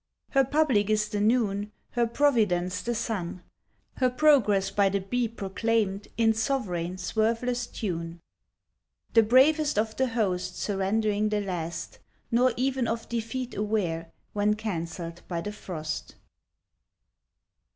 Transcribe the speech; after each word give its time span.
Her 0.31 0.43
public 0.43 0.89
is 0.89 1.09
the 1.09 1.19
noon, 1.21 1.71
Her 1.91 2.07
providence 2.07 2.81
the 2.81 2.95
sun, 2.95 3.43
Her 3.97 4.09
progress 4.09 4.71
by 4.71 4.89
the 4.89 4.99
bee 4.99 5.27
proclaimed 5.27 6.07
In 6.17 6.33
sovereign, 6.33 6.97
swerveless 6.97 7.67
tune. 7.67 8.19
The 9.13 9.21
bravest 9.21 9.77
of 9.77 9.95
the 9.95 10.07
host, 10.07 10.57
Surrendering 10.57 11.29
the 11.29 11.41
last, 11.41 11.99
Nor 12.31 12.51
even 12.57 12.87
of 12.87 13.09
defeat 13.09 13.53
aware 13.55 14.11
When 14.33 14.55
cancelled 14.55 15.21
by 15.27 15.39
the 15.41 15.51
frost. 15.53 16.15